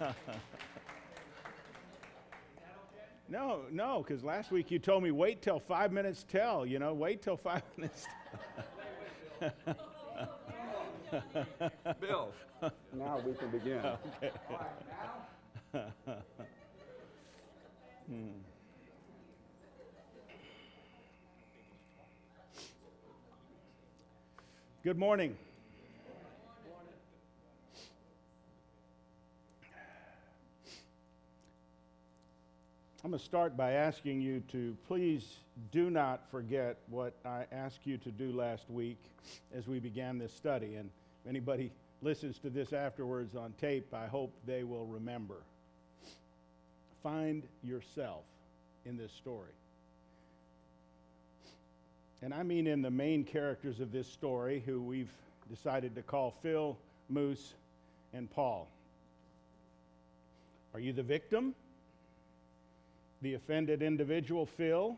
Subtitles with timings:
[3.30, 6.94] No, no, because last week you told me wait till five minutes tell, you know,
[6.94, 8.06] wait till five minutes.
[12.00, 12.32] Bill.
[12.94, 13.82] Now we can begin.
[18.06, 18.28] Hmm.
[24.82, 25.36] Good morning.
[33.08, 35.36] I'm going to start by asking you to please
[35.72, 38.98] do not forget what I asked you to do last week
[39.56, 40.74] as we began this study.
[40.74, 40.90] And
[41.24, 41.72] if anybody
[42.02, 45.36] listens to this afterwards on tape, I hope they will remember.
[47.02, 48.24] Find yourself
[48.84, 49.56] in this story.
[52.20, 55.14] And I mean in the main characters of this story, who we've
[55.48, 56.76] decided to call Phil,
[57.08, 57.54] Moose,
[58.12, 58.68] and Paul.
[60.74, 61.54] Are you the victim?
[63.22, 64.96] The offended individual, Phil?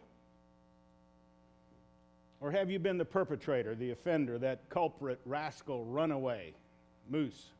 [2.40, 6.54] Or have you been the perpetrator, the offender, that culprit, rascal, runaway,
[7.08, 7.50] Moose?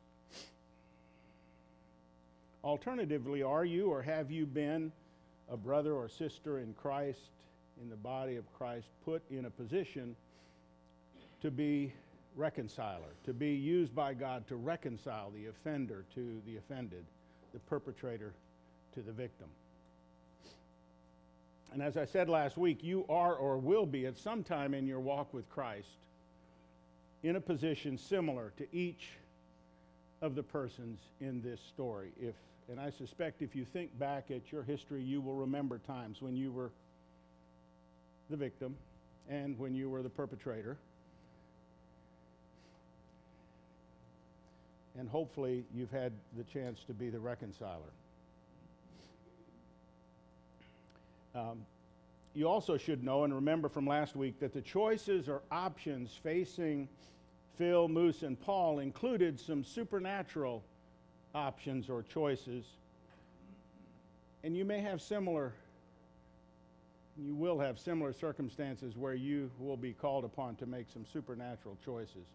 [2.63, 4.91] Alternatively, are you or have you been
[5.49, 7.29] a brother or sister in Christ,
[7.81, 10.15] in the body of Christ, put in a position
[11.41, 11.93] to be
[12.35, 17.03] reconciler, to be used by God to reconcile the offender to the offended,
[17.53, 18.33] the perpetrator
[18.93, 19.47] to the victim?
[21.71, 24.85] And as I said last week, you are or will be at some time in
[24.85, 25.87] your walk with Christ
[27.23, 29.09] in a position similar to each
[30.21, 32.11] of the persons in this story.
[32.21, 32.35] If,
[32.69, 36.35] and I suspect if you think back at your history, you will remember times when
[36.35, 36.71] you were
[38.29, 38.75] the victim
[39.29, 40.77] and when you were the perpetrator.
[44.99, 47.79] And hopefully, you've had the chance to be the reconciler.
[51.33, 51.65] Um,
[52.33, 56.87] you also should know and remember from last week that the choices or options facing
[57.57, 60.63] Phil, Moose, and Paul included some supernatural
[61.35, 62.65] options or choices.
[64.43, 65.53] And you may have similar,
[67.17, 71.77] you will have similar circumstances where you will be called upon to make some supernatural
[71.83, 72.25] choices.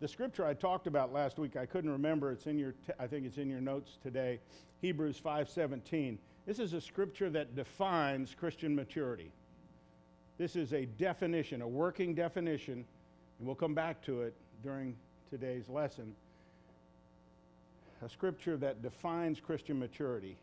[0.00, 2.32] The scripture I talked about last week, I couldn't remember.
[2.32, 4.40] It's in your, t- I think it's in your notes today.
[4.80, 6.16] Hebrews 5:17.
[6.50, 9.30] This is a scripture that defines Christian maturity.
[10.36, 12.84] This is a definition, a working definition,
[13.38, 14.96] and we'll come back to it during
[15.30, 16.12] today's lesson.
[18.04, 20.36] A scripture that defines Christian maturity.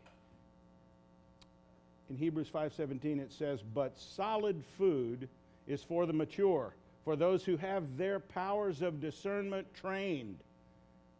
[2.08, 5.28] In Hebrews 5:17 it says, "But solid food
[5.66, 6.72] is for the mature,
[7.04, 10.38] for those who have their powers of discernment trained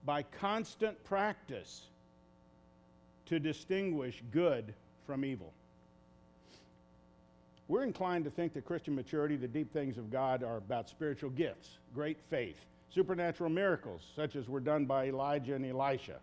[0.06, 1.90] by constant practice
[3.28, 4.74] to distinguish good
[5.06, 5.52] from evil."
[7.68, 11.30] We're inclined to think that Christian maturity, the deep things of God, are about spiritual
[11.30, 12.58] gifts, great faith,
[12.90, 16.18] supernatural miracles, such as were done by Elijah and Elisha.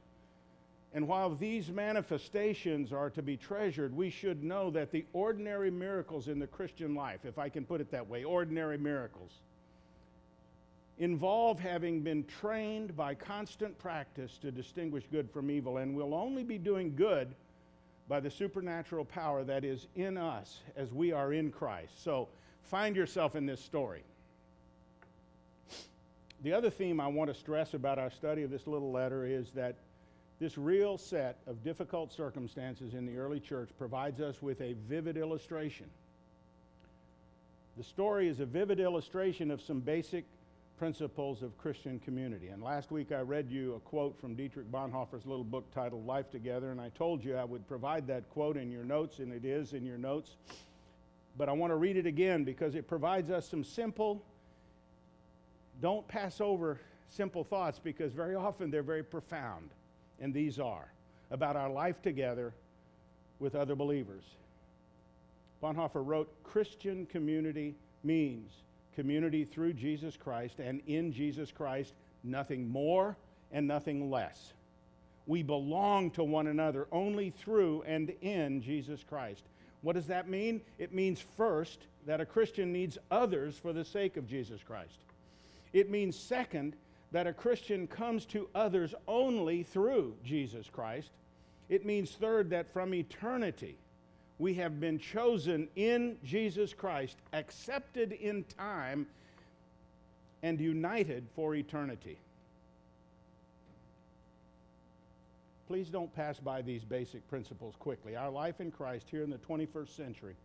[0.94, 6.30] And while these manifestations are to be treasured, we should know that the ordinary miracles
[6.30, 9.42] in the Christian life, if I can put it that way, ordinary miracles,
[10.98, 16.44] involve having been trained by constant practice to distinguish good from evil, and we'll only
[16.44, 17.34] be doing good
[18.08, 22.04] by the supernatural power that is in us as we are in Christ.
[22.04, 22.28] So
[22.64, 24.04] find yourself in this story.
[26.44, 29.50] The other theme I want to stress about our study of this little letter is
[29.56, 29.76] that
[30.40, 35.18] this real set of difficult circumstances in the early church provides us with a vivid
[35.18, 35.88] illustration.
[37.78, 40.26] The story is a vivid illustration of some basic
[40.78, 42.47] principles of Christian community.
[42.50, 46.30] And last week I read you a quote from Dietrich Bonhoeffer's little book titled Life
[46.30, 49.46] Together, and I told you I would provide that quote in your notes, and it
[49.46, 50.35] is in your notes.
[51.38, 54.22] But I want to read it again because it provides us some simple,
[55.82, 56.79] don't pass over
[57.09, 59.70] simple thoughts because very often they're very profound,
[60.20, 60.91] and these are
[61.32, 62.53] about our life together
[63.40, 64.23] with other believers.
[65.64, 68.52] Bonhoeffer wrote Christian community means
[68.96, 71.94] community through Jesus Christ and in Jesus Christ,
[72.24, 73.16] nothing more
[73.52, 74.53] and nothing less.
[75.28, 79.44] We belong to one another only through and in Jesus Christ.
[79.82, 80.62] What does that mean?
[80.80, 84.98] It means first that a Christian needs others for the sake of Jesus Christ.
[85.74, 86.76] It means second
[87.12, 91.09] that a Christian comes to others only through Jesus Christ.
[91.70, 93.78] It means third that from eternity
[94.37, 99.08] we have been chosen in Jesus Christ, accepted in time,
[100.43, 102.17] and united for eternity.
[105.67, 108.16] please don't pass by these basic principles quickly.
[108.16, 110.35] Our life in Christ here in the 21st century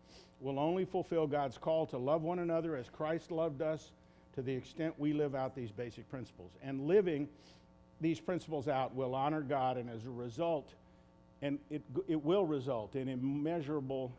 [0.40, 3.90] will only fulfill God's call to love one another as Christ loved us
[4.34, 6.52] to the extent we live out these basic principles.
[6.62, 7.28] And living
[8.00, 10.72] these principles out will honor God, and as a result,
[11.42, 14.12] and it, it will result in immeasurable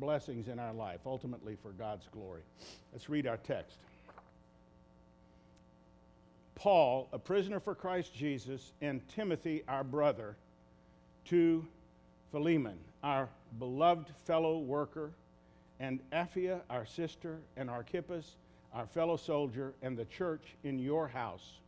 [0.00, 2.42] blessings in our life, ultimately for God's glory.
[2.92, 3.76] Let's read our text.
[6.54, 10.36] Paul, a prisoner for Christ Jesus, and Timothy, our brother,
[11.26, 11.66] to
[12.32, 13.28] Philemon, our
[13.58, 15.10] beloved fellow worker,
[15.80, 18.36] and Apphia, our sister, and Archippus,
[18.72, 21.58] our fellow soldier, and the church in your house.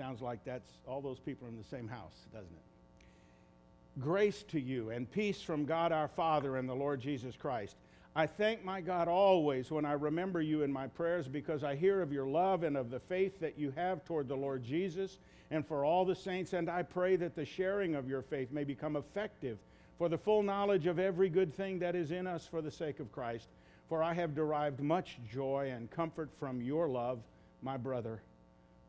[0.00, 4.00] Sounds like that's all those people in the same house, doesn't it?
[4.00, 7.76] Grace to you and peace from God our Father and the Lord Jesus Christ.
[8.16, 12.00] I thank my God always when I remember you in my prayers because I hear
[12.00, 15.18] of your love and of the faith that you have toward the Lord Jesus
[15.50, 18.64] and for all the saints, and I pray that the sharing of your faith may
[18.64, 19.58] become effective
[19.98, 23.00] for the full knowledge of every good thing that is in us for the sake
[23.00, 23.48] of Christ.
[23.90, 27.18] For I have derived much joy and comfort from your love,
[27.60, 28.22] my brother,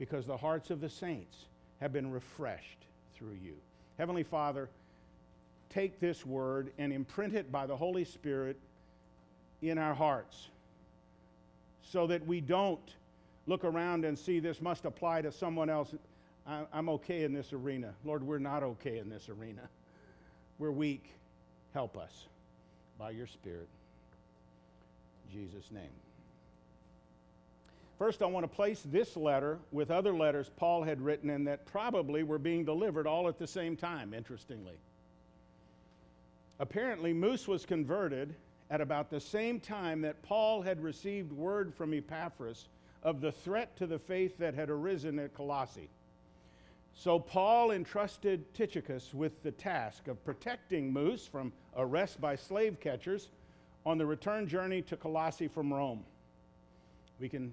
[0.01, 1.45] because the hearts of the saints
[1.80, 3.53] have been refreshed through you.
[4.00, 4.68] Heavenly Father,
[5.69, 8.57] take this word and imprint it by the Holy Spirit
[9.62, 10.48] in our hearts
[11.83, 12.95] so that we don't
[13.45, 15.94] look around and see this must apply to someone else.
[16.47, 17.94] I, am okay in this arena.
[18.04, 19.69] Lord, we're not okay in this arena.
[20.57, 21.12] We're weak.
[21.75, 22.25] Help us
[22.97, 23.69] by your Spirit.
[25.27, 26.10] In Jesus' name.
[28.01, 31.68] First, I want to place this letter with other letters Paul had written and that
[31.68, 34.74] probably were being delivered all at the same time, interestingly.
[36.59, 38.33] Apparently, Moose was converted
[38.71, 42.69] at about the same time that Paul had received word from Epaphras
[43.03, 45.92] of the threat to the faith that had arisen at Colossae.
[46.95, 53.30] So Paul entrusted Tychicus with the task of protecting Moose from arrest by slave catchers
[53.86, 56.04] on the return journey to Colossae from Rome.
[57.19, 57.51] We can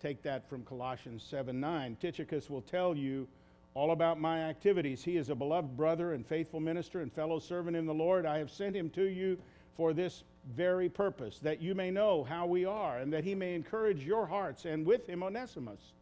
[0.00, 1.96] take that from Colossians 7 9.
[2.00, 3.28] Tychicus will tell you
[3.74, 5.04] all about my activities.
[5.04, 8.26] He is a beloved brother and faithful minister and fellow servant in the Lord.
[8.26, 9.38] I have sent him to you
[9.76, 10.24] for this
[10.54, 14.26] very purpose, that you may know how we are, and that he may encourage your
[14.26, 15.92] hearts, and with him Onesimus,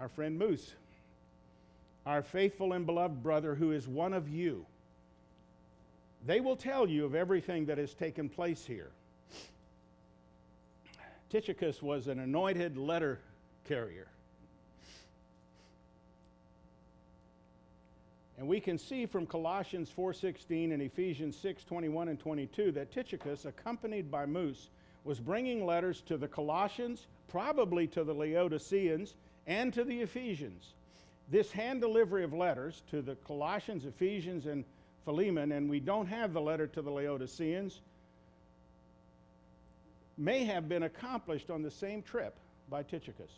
[0.00, 0.74] our friend Moose,
[2.06, 4.64] our faithful and beloved brother who is one of you.
[6.26, 8.90] They will tell you of everything that has taken place here.
[11.30, 13.20] Tychicus was an anointed letter
[13.64, 14.08] carrier.
[18.36, 24.10] And we can see from Colossians 4:16 and Ephesians 6:21 and 22 that Tychicus, accompanied
[24.10, 24.70] by Moose,
[25.04, 29.14] was bringing letters to the Colossians, probably to the Laodiceans,
[29.46, 30.72] and to the Ephesians.
[31.28, 34.64] This hand delivery of letters to the Colossians, Ephesians, and
[35.04, 37.80] Philemon, and we don't have the letter to the Laodiceans,
[40.20, 42.36] may have been accomplished on the same trip
[42.68, 43.30] by Tychicus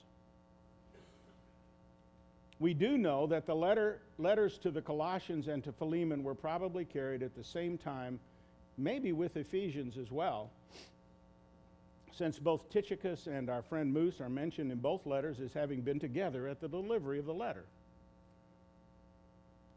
[2.63, 6.85] we do know that the letter, letters to the Colossians and to Philemon were probably
[6.85, 8.21] carried at the same time,
[8.79, 10.49] maybe with Ephesians as well,
[12.13, 15.99] since both Tychicus and our friend Moose are mentioned in both letters as having been
[15.99, 17.65] together at the delivery of the letter.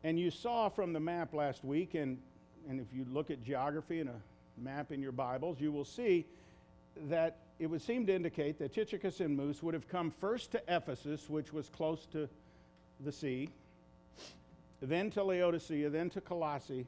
[0.03, 2.20] And you saw from the map last week, and,
[2.70, 6.27] and if you look at geography and a map in your Bibles, you will see
[7.10, 10.62] that it would seem to indicate that Tychicus and Moose would have come first to
[10.68, 12.28] Ephesus, which was close to
[13.04, 13.50] the sea,
[14.82, 16.86] then to Laodicea, then to Colossae,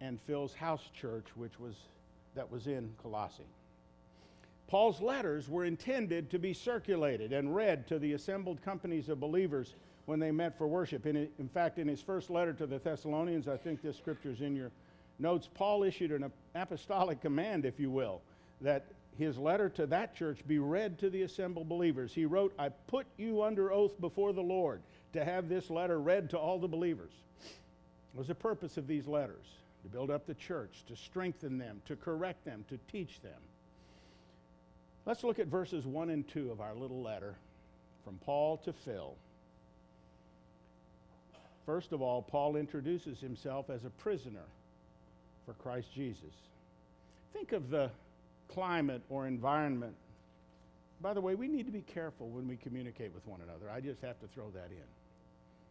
[0.00, 1.74] and Phil's house church, which was
[2.34, 3.46] that was in Colossae.
[4.66, 9.74] Paul's letters were intended to be circulated and read to the assembled companies of believers
[10.06, 11.04] when they met for worship.
[11.06, 14.40] In, in fact, in his first letter to the Thessalonians, I think this scripture is
[14.40, 14.70] in your
[15.18, 18.22] notes, Paul issued an apostolic command, if you will,
[18.62, 18.86] that
[19.18, 22.12] his letter to that church be read to the assembled believers.
[22.14, 24.80] He wrote, I put you under oath before the Lord
[25.12, 27.12] to have this letter read to all the believers.
[28.12, 29.44] What was the purpose of these letters?
[29.82, 33.40] To build up the church, to strengthen them, to correct them, to teach them.
[35.04, 37.34] Let's look at verses 1 and 2 of our little letter
[38.04, 39.14] from Paul to Phil.
[41.66, 44.44] First of all, Paul introduces himself as a prisoner
[45.44, 46.34] for Christ Jesus.
[47.32, 47.90] Think of the
[48.52, 49.94] climate or environment
[51.02, 53.68] by the way, we need to be careful when we communicate with one another.
[53.68, 54.86] I just have to throw that in.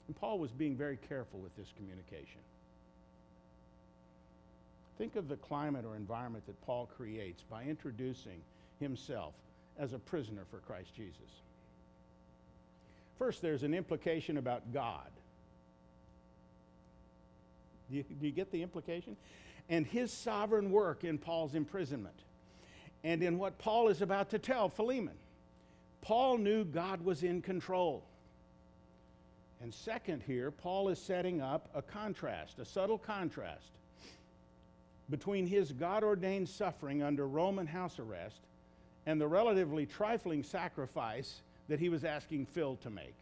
[0.08, 2.42] And Paul was being very careful with this communication.
[4.98, 8.42] Think of the climate or environment that Paul creates by introducing
[8.80, 9.34] himself
[9.80, 11.16] as a prisoner for Christ Jesus.
[13.18, 15.10] First, there's an implication about God.
[17.90, 19.16] Do you, do you get the implication?
[19.70, 22.16] And his sovereign work in Paul's imprisonment
[23.04, 25.16] and in what Paul is about to tell Philemon.
[26.02, 28.04] Paul knew God was in control.
[29.62, 33.70] And second, here, Paul is setting up a contrast, a subtle contrast
[35.10, 38.40] between his God ordained suffering under Roman house arrest
[39.06, 43.16] and the relatively trifling sacrifice that he was asking Phil to make.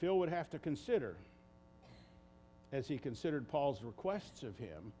[0.00, 1.16] Phil would have to consider,
[2.72, 4.92] as he considered Paul's requests of him,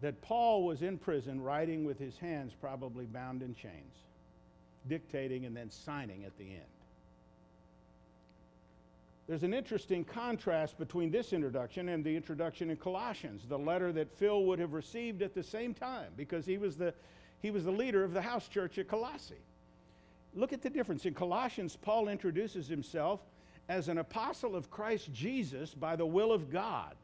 [0.00, 3.94] that Paul was in prison writing with his hands probably bound in chains,
[4.88, 6.62] dictating and then signing at the end.
[9.26, 14.16] There's an interesting contrast between this introduction and the introduction in Colossians, the letter that
[14.18, 16.94] Phil would have received at the same time, because he was the,
[17.42, 19.34] he was the leader of the house church at Colossae.
[20.34, 21.06] Look at the difference.
[21.06, 23.20] In Colossians, Paul introduces himself
[23.68, 26.94] as an apostle of Christ Jesus by the will of God.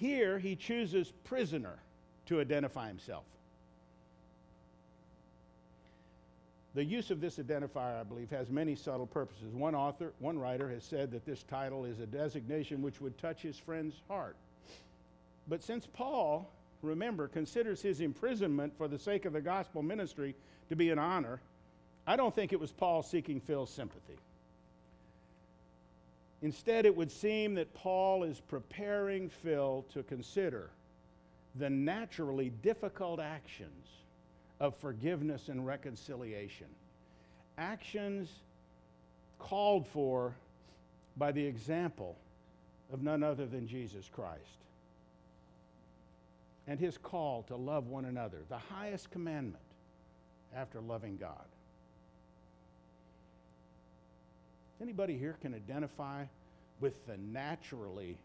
[0.00, 1.78] Here, he chooses prisoner
[2.24, 3.24] to identify himself.
[6.74, 9.52] The use of this identifier, I believe, has many subtle purposes.
[9.52, 13.42] One author, one writer has said that this title is a designation which would touch
[13.42, 14.36] his friend's heart.
[15.46, 20.34] But since Paul, remember, considers his imprisonment for the sake of the gospel ministry
[20.70, 21.40] to be an honor,
[22.06, 24.16] I don't think it was Paul seeking Phil's sympathy.
[26.42, 30.70] Instead, it would seem that Paul is preparing Phil to consider
[31.56, 33.86] the naturally difficult actions
[34.58, 36.66] of forgiveness and reconciliation.
[37.58, 38.28] Actions
[39.38, 40.34] called for
[41.16, 42.16] by the example
[42.92, 44.40] of none other than Jesus Christ.
[46.66, 49.56] And his call to love one another, the highest commandment
[50.54, 51.49] after loving God.
[54.80, 56.24] Anybody here can identify
[56.80, 58.16] with the naturally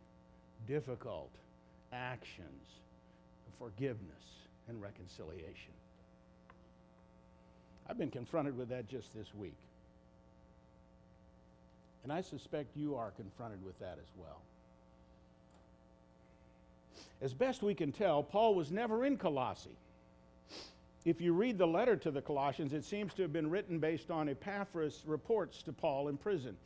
[0.68, 1.32] difficult
[1.92, 2.68] actions
[3.48, 4.24] of forgiveness
[4.70, 5.74] and reconciliation.
[7.90, 9.58] I've been confronted with that just this week.
[12.04, 14.42] And I suspect you are confronted with that as well.
[17.22, 19.70] As best we can tell, Paul was never in Colossae.
[21.06, 24.10] If you read the letter to the Colossians, it seems to have been written based
[24.10, 26.58] on Epaphras' reports to Paul in prison.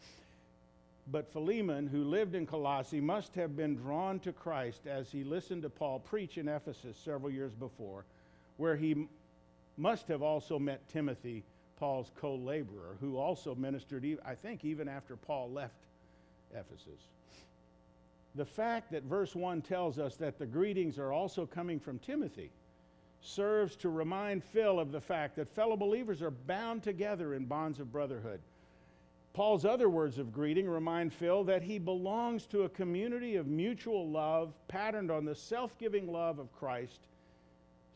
[1.12, 5.63] But Philemon, who lived in Colossae, must have been drawn to Christ as he listened
[5.63, 8.05] to Paul preach in Ephesus several years before,
[8.55, 9.08] where he
[9.75, 11.43] must have also met Timothy,
[11.77, 15.86] Paul's co laborer, who also ministered, I think, even after Paul left
[16.53, 17.01] Ephesus.
[18.36, 22.51] The fact that verse 1 tells us that the greetings are also coming from Timothy
[23.22, 27.80] serves to remind Phil of the fact that fellow believers are bound together in bonds
[27.80, 28.40] of brotherhood.
[29.34, 34.10] Paul's other words of greeting remind Phil that he belongs to a community of mutual
[34.10, 37.00] love patterned on the self giving love of Christ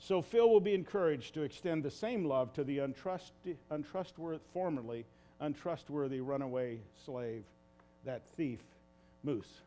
[0.03, 3.31] so Phil will be encouraged to extend the same love to the untrust,
[3.69, 5.05] untrustworthy, formerly
[5.39, 7.43] untrustworthy runaway slave,
[8.03, 8.59] that thief,
[9.23, 9.61] Moose.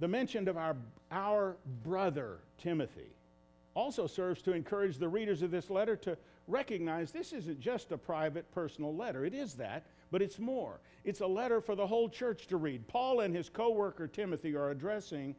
[0.00, 0.74] The mention of our,
[1.10, 3.10] our brother, Timothy,
[3.78, 6.18] also serves to encourage the readers of this letter to
[6.48, 9.24] recognize this isn't just a private, personal letter.
[9.24, 10.80] It is that, but it's more.
[11.04, 12.88] It's a letter for the whole church to read.
[12.88, 15.36] Paul and his co worker Timothy are addressing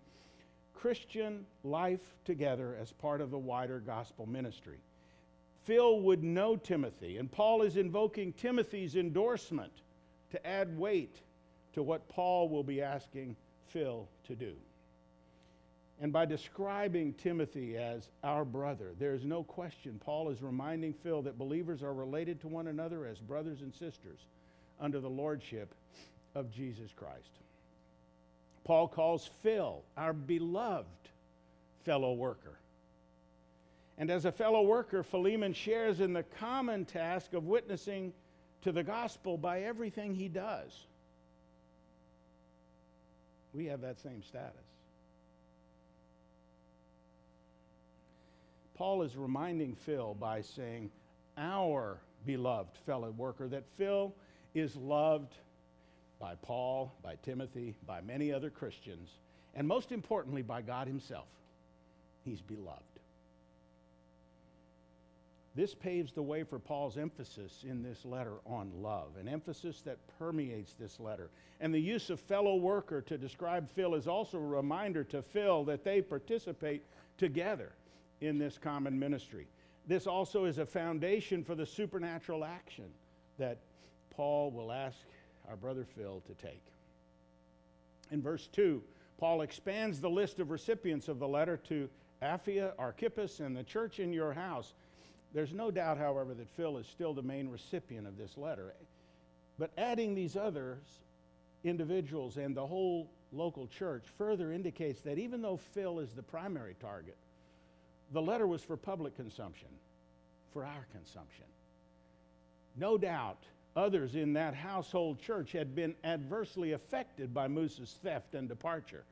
[0.74, 4.80] Christian life together as part of the wider gospel ministry.
[5.64, 9.74] Phil would know Timothy, and Paul is invoking Timothy's endorsement
[10.32, 11.18] to add weight
[11.74, 13.36] to what Paul will be asking
[13.68, 14.56] Phil to do.
[16.02, 21.22] And by describing Timothy as our brother, there is no question Paul is reminding Phil
[21.24, 24.20] that believers are related to one another as brothers and sisters
[24.80, 25.76] under the lordship
[26.36, 27.32] of Jesus Christ.
[28.64, 30.88] Paul calls Phil our beloved
[31.84, 32.60] fellow worker.
[33.98, 38.14] And as a fellow worker, Philemon shares in the common task of witnessing
[38.62, 40.86] to the gospel by everything he does.
[43.54, 44.69] We have that same status.
[48.80, 50.90] Paul is reminding Phil by saying,
[51.38, 54.16] Our beloved fellow worker, that Phil
[54.54, 55.36] is loved
[56.18, 59.10] by Paul, by Timothy, by many other Christians,
[59.54, 61.28] and most importantly, by God Himself.
[62.24, 62.80] He's beloved.
[65.56, 69.98] This paves the way for Paul's emphasis in this letter on love, an emphasis that
[70.18, 71.30] permeates this letter.
[71.60, 75.66] And the use of fellow worker to describe Phil is also a reminder to Phil
[75.66, 76.86] that they participate
[77.18, 77.74] together
[78.22, 79.48] in this common ministry.
[79.88, 82.92] this also is a foundation for the supernatural action
[83.38, 83.58] that
[84.12, 84.98] Paul will ask
[85.50, 86.64] our brother Phil to take.
[88.12, 88.84] In verse 2,
[89.18, 91.90] Paul expands the list of recipients of the letter to
[92.22, 94.74] Apphia, Archippus, and the church in your house.
[95.34, 98.74] There's no doubt, however, that Phil is still the main recipient of this letter.
[99.58, 100.84] But adding these others,
[101.64, 106.76] individuals, and the whole local church further indicates that even though Phil is the primary
[106.80, 107.18] target,
[108.12, 109.70] the letter was for public consumption,
[110.52, 111.46] for our consumption.
[112.76, 113.44] No doubt
[113.76, 119.04] others in that household church had been adversely affected by Moose's theft and departure.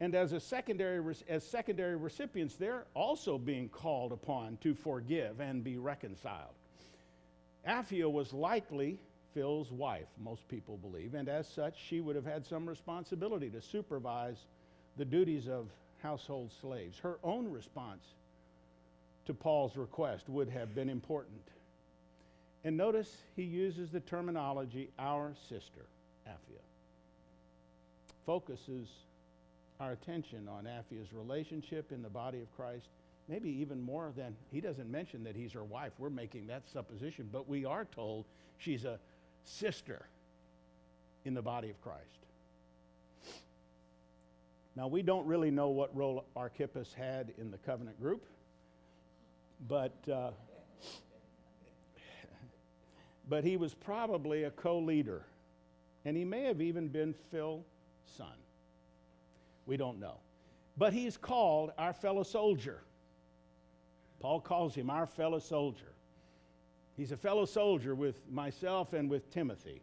[0.00, 5.64] And as, a secondary, as secondary recipients, they're also being called upon to forgive and
[5.64, 6.54] be reconciled.
[7.66, 9.00] Apphia was likely
[9.34, 13.60] Phil's wife, most people believe, and as such, she would have had some responsibility to
[13.60, 14.46] supervise
[14.96, 15.68] the duties of
[16.02, 16.98] household slaves.
[16.98, 18.04] Her own response
[19.28, 21.42] to Paul's request would have been important.
[22.64, 25.84] And notice he uses the terminology our sister,
[26.26, 26.62] Apphia.
[28.24, 28.88] Focuses
[29.80, 32.88] our attention on Apphia's relationship in the body of Christ,
[33.28, 35.92] maybe even more than he doesn't mention that he's her wife.
[35.98, 38.24] We're making that supposition, but we are told
[38.56, 38.98] she's a
[39.44, 40.06] sister
[41.26, 42.06] in the body of Christ.
[44.74, 48.24] Now, we don't really know what role Archippus had in the covenant group.
[49.66, 50.30] But, uh,
[53.28, 55.24] but he was probably a co leader.
[56.04, 57.66] And he may have even been Phil's
[58.16, 58.36] son.
[59.66, 60.18] We don't know.
[60.76, 62.82] But he's called our fellow soldier.
[64.20, 65.92] Paul calls him our fellow soldier.
[66.96, 69.82] He's a fellow soldier with myself and with Timothy.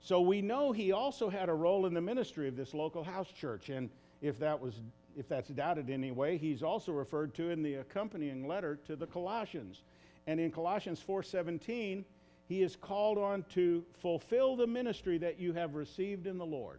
[0.00, 3.30] So we know he also had a role in the ministry of this local house
[3.30, 3.68] church.
[3.68, 3.90] And
[4.22, 4.80] if that was
[5.18, 8.94] if that's doubted in any way, he's also referred to in the accompanying letter to
[8.94, 9.82] the Colossians.
[10.28, 12.04] And in Colossians 4:17,
[12.46, 16.78] he is called on to fulfill the ministry that you have received in the Lord.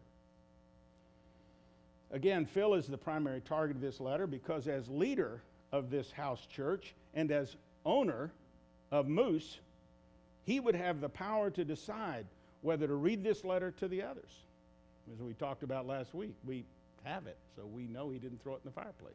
[2.12, 6.48] Again, Phil is the primary target of this letter because as leader of this house
[6.48, 8.32] church and as owner
[8.90, 9.60] of Moose,
[10.44, 12.26] he would have the power to decide
[12.62, 14.32] whether to read this letter to the others.
[15.14, 16.66] As we talked about last week, we
[17.04, 19.14] have it, so we know he didn't throw it in the fireplace.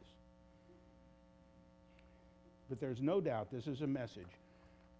[2.69, 4.23] But there's no doubt this is a message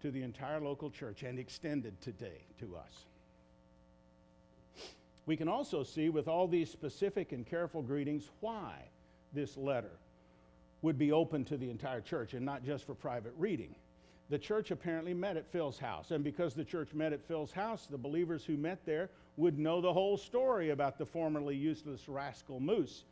[0.02, 3.06] to the entire local church and extended today to us.
[5.26, 8.74] We can also see with all these specific and careful greetings why
[9.32, 9.98] this letter
[10.82, 13.74] would be open to the entire church and not just for private reading.
[14.28, 17.86] The church apparently met at Phil's house, and because the church met at Phil's house,
[17.86, 22.58] the believers who met there would know the whole story about the formerly useless rascal
[22.60, 23.04] Moose.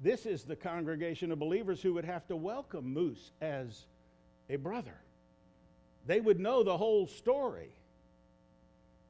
[0.00, 3.84] This is the congregation of believers who would have to welcome Moose as
[4.50, 4.94] a brother.
[6.06, 7.70] They would know the whole story.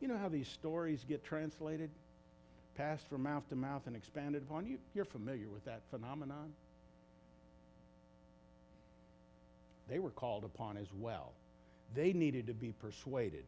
[0.01, 1.90] You know how these stories get translated,
[2.77, 4.66] passed from mouth to mouth, and expanded upon?
[4.66, 6.53] You, you're familiar with that phenomenon.
[9.88, 11.33] They were called upon as well.
[11.94, 13.44] They needed to be persuaded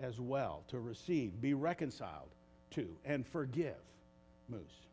[0.00, 2.28] as well to receive, be reconciled
[2.70, 3.76] to and forgive
[4.48, 4.86] Moose.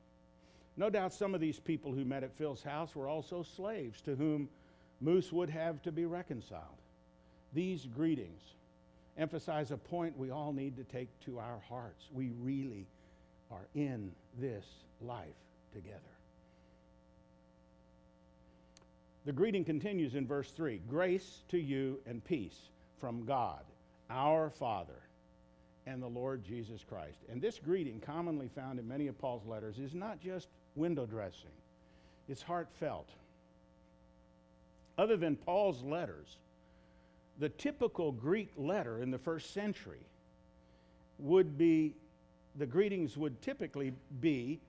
[0.77, 4.15] No doubt some of these people who met at Phil's house were also slaves to
[4.15, 4.49] whom
[4.99, 6.63] Moose would have to be reconciled.
[7.53, 8.41] These greetings
[9.17, 12.09] emphasize a point we all need to take to our hearts.
[12.11, 12.85] We really
[13.51, 14.65] are in this
[15.01, 15.27] life
[15.73, 15.99] together.
[19.25, 23.63] The greeting continues in verse 3 Grace to you and peace from God,
[24.09, 25.04] our Father
[25.88, 27.19] and the Lord Jesus Christ.
[27.30, 31.52] And this greeting, commonly found in many of Paul's letters, is not just window dressing,
[32.28, 33.10] it's heartfelt.
[34.98, 36.38] Other than Paul's letters,
[37.38, 40.06] the typical Greek letter in the first century
[41.19, 41.93] would be,
[42.56, 44.60] the greetings would typically be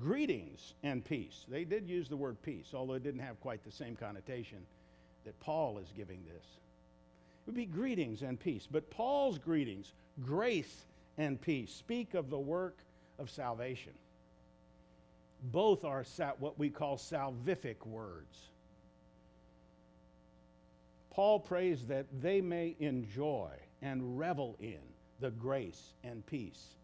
[0.00, 1.44] greetings and peace.
[1.48, 4.58] They did use the word peace, although it didn't have quite the same connotation
[5.24, 6.44] that Paul is giving this.
[6.44, 8.68] It would be greetings and peace.
[8.70, 9.92] But Paul's greetings
[10.24, 10.84] grace
[11.16, 11.72] and peace.
[11.72, 12.78] Speak of the work
[13.18, 13.92] of salvation.
[15.52, 16.04] Both are
[16.38, 18.48] what we call salvific words.
[21.10, 23.50] Paul prays that they may enjoy
[23.82, 24.78] and revel in
[25.20, 26.74] the grace and peace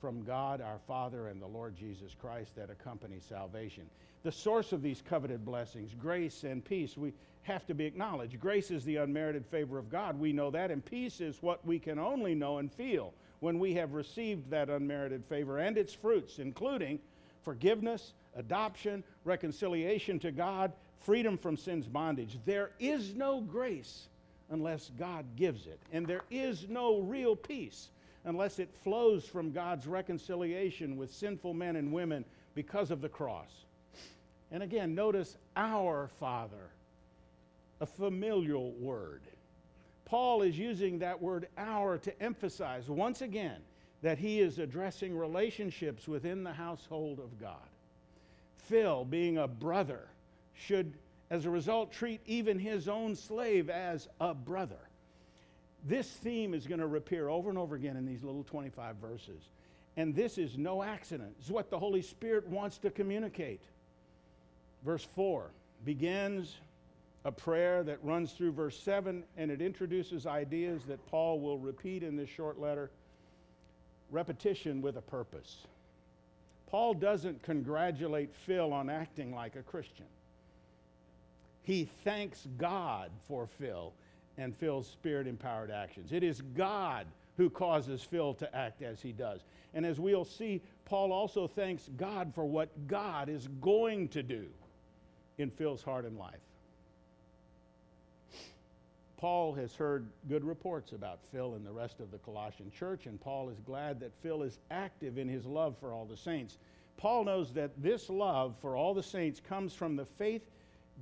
[0.00, 3.84] from God our Father and the Lord Jesus Christ that accompany salvation.
[4.22, 7.12] The source of these coveted blessings, grace and peace, we
[7.48, 8.38] have to be acknowledged.
[8.38, 10.18] Grace is the unmerited favor of God.
[10.20, 10.70] We know that.
[10.70, 14.68] And peace is what we can only know and feel when we have received that
[14.68, 16.98] unmerited favor and its fruits, including
[17.42, 22.38] forgiveness, adoption, reconciliation to God, freedom from sin's bondage.
[22.44, 24.08] There is no grace
[24.50, 25.80] unless God gives it.
[25.92, 27.88] And there is no real peace
[28.24, 33.64] unless it flows from God's reconciliation with sinful men and women because of the cross.
[34.50, 36.70] And again, notice our Father,
[37.80, 39.22] a familial word.
[40.04, 43.60] Paul is using that word our to emphasize once again
[44.02, 47.68] that he is addressing relationships within the household of God.
[48.56, 50.08] Phil, being a brother,
[50.54, 50.92] should,
[51.30, 54.78] as a result, treat even his own slave as a brother.
[55.84, 59.42] This theme is going to appear over and over again in these little 25 verses.
[59.96, 61.34] And this is no accident.
[61.40, 63.62] It's what the Holy Spirit wants to communicate.
[64.84, 65.50] Verse 4
[65.84, 66.56] begins
[67.28, 72.02] a prayer that runs through verse 7, and it introduces ideas that Paul will repeat
[72.02, 72.90] in this short letter.
[74.10, 75.66] Repetition with a purpose.
[76.66, 80.06] Paul doesn't congratulate Phil on acting like a Christian.
[81.64, 83.92] He thanks God for Phil
[84.38, 86.12] and Phil's spirit empowered actions.
[86.12, 89.42] It is God who causes Phil to act as he does.
[89.74, 94.46] And as we'll see, Paul also thanks God for what God is going to do
[95.36, 96.40] in Phil's heart and life.
[99.18, 103.20] Paul has heard good reports about Phil and the rest of the Colossian church, and
[103.20, 106.56] Paul is glad that Phil is active in his love for all the saints.
[106.96, 110.48] Paul knows that this love for all the saints comes from the faith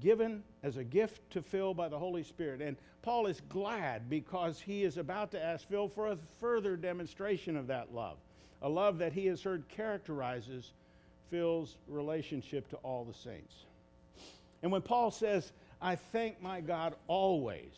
[0.00, 2.62] given as a gift to Phil by the Holy Spirit.
[2.62, 7.56] And Paul is glad because he is about to ask Phil for a further demonstration
[7.56, 8.16] of that love,
[8.62, 10.72] a love that he has heard characterizes
[11.30, 13.64] Phil's relationship to all the saints.
[14.62, 17.72] And when Paul says, I thank my God always,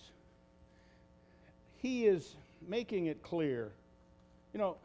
[1.78, 2.36] he is
[2.66, 3.70] making it clear.
[4.52, 4.76] You know,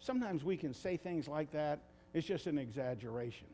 [0.00, 1.78] sometimes we can say things like that,
[2.14, 3.46] it's just an exaggeration.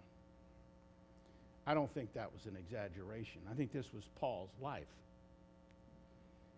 [1.67, 3.43] I don't think that was an exaggeration.
[3.51, 4.87] I think this was Paul's life.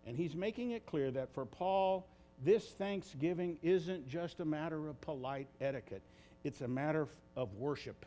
[0.06, 2.06] And he's making it clear that for Paul,
[2.44, 6.02] this thanksgiving isn't just a matter of polite etiquette,
[6.44, 8.06] it's a matter of worship.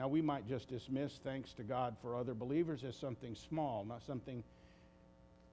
[0.00, 4.02] Now, we might just dismiss thanks to God for other believers as something small, not
[4.06, 4.42] something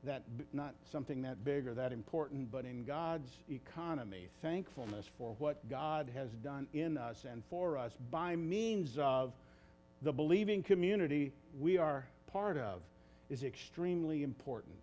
[0.06, 5.70] that not something that big or that important, but in God's economy, thankfulness for what
[5.70, 9.34] God has done in us and for us by means of
[10.02, 12.80] the believing community we are part of
[13.30, 14.78] is extremely important.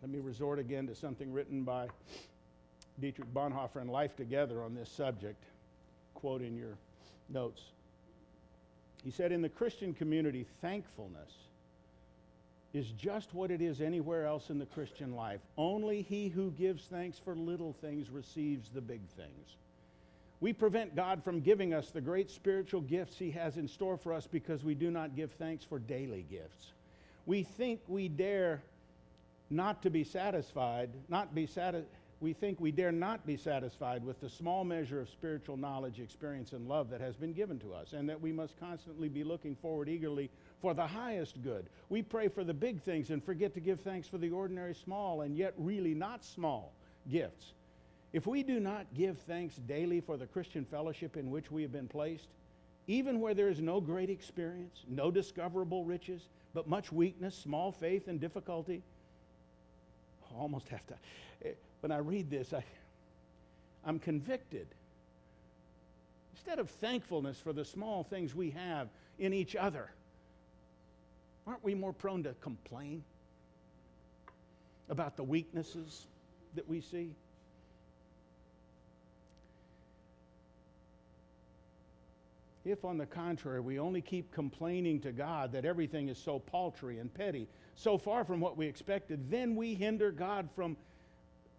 [0.00, 1.88] Let me resort again to something written by
[3.00, 5.42] Dietrich Bonhoeffer in Life Together on this subject,
[6.14, 6.76] quote in your
[7.28, 7.62] notes.
[9.04, 11.32] He said, In the Christian community, thankfulness
[12.72, 15.40] is just what it is anywhere else in the Christian life.
[15.56, 19.56] Only he who gives thanks for little things receives the big things.
[20.40, 24.12] We prevent God from giving us the great spiritual gifts he has in store for
[24.12, 26.72] us because we do not give thanks for daily gifts.
[27.24, 28.62] We think we dare
[29.48, 31.88] not to be satisfied, not be satisfied
[32.20, 36.52] we think we dare not be satisfied with the small measure of spiritual knowledge, experience,
[36.52, 39.54] and love that has been given to us, and that we must constantly be looking
[39.54, 40.30] forward eagerly
[40.62, 41.66] for the highest good.
[41.90, 45.22] We pray for the big things and forget to give thanks for the ordinary small
[45.22, 46.72] and yet really not small
[47.10, 47.52] gifts.
[48.14, 51.72] If we do not give thanks daily for the Christian fellowship in which we have
[51.72, 52.28] been placed,
[52.86, 56.22] even where there is no great experience, no discoverable riches,
[56.54, 58.82] but much weakness, small faith, and difficulty,
[60.34, 60.94] almost have to
[61.86, 62.64] when I read this, I,
[63.84, 64.66] I'm convicted.
[66.34, 68.88] Instead of thankfulness for the small things we have
[69.20, 69.88] in each other,
[71.46, 73.04] aren't we more prone to complain
[74.88, 76.08] about the weaknesses
[76.56, 77.14] that we see?
[82.64, 86.98] If, on the contrary, we only keep complaining to God that everything is so paltry
[86.98, 87.46] and petty,
[87.76, 90.76] so far from what we expected, then we hinder God from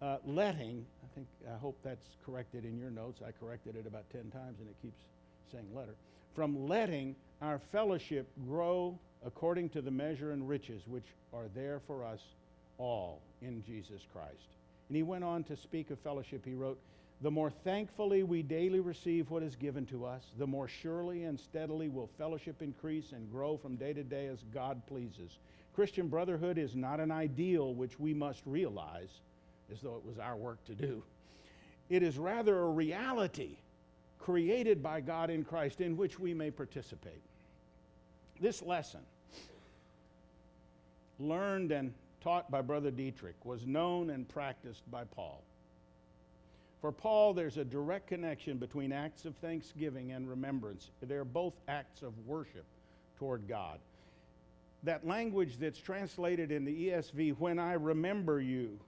[0.00, 3.20] uh, letting, I think, I hope that's corrected in your notes.
[3.26, 5.00] I corrected it about 10 times and it keeps
[5.50, 5.94] saying letter.
[6.34, 12.04] From letting our fellowship grow according to the measure and riches which are there for
[12.04, 12.20] us
[12.78, 14.48] all in Jesus Christ.
[14.88, 16.44] And he went on to speak of fellowship.
[16.44, 16.78] He wrote,
[17.20, 21.38] The more thankfully we daily receive what is given to us, the more surely and
[21.38, 25.38] steadily will fellowship increase and grow from day to day as God pleases.
[25.74, 29.20] Christian brotherhood is not an ideal which we must realize
[29.72, 31.02] as though it was our work to do.
[31.88, 33.56] It is rather a reality
[34.18, 37.22] created by God in Christ in which we may participate.
[38.40, 39.00] This lesson,
[41.18, 45.42] learned and taught by Brother Dietrich, was known and practiced by Paul.
[46.80, 50.90] For Paul, there's a direct connection between acts of thanksgiving and remembrance.
[51.02, 52.64] They're both acts of worship
[53.18, 53.78] toward God.
[54.84, 58.78] That language that's translated in the ESV, when I remember you,